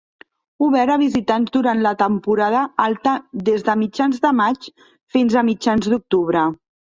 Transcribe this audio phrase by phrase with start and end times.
[0.67, 3.13] Obert a visitants durant temporada alta
[3.51, 4.67] des de mitjans de maig
[5.17, 6.47] fins a mitjans d'octubre.